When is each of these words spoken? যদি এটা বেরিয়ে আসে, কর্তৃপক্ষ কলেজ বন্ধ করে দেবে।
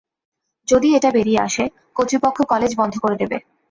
যদি 0.67 0.87
এটা 0.97 1.09
বেরিয়ে 1.11 1.43
আসে, 1.47 1.63
কর্তৃপক্ষ 1.95 2.37
কলেজ 2.43 2.71
বন্ধ 2.77 2.93
করে 2.97 3.15
দেবে। 3.21 3.37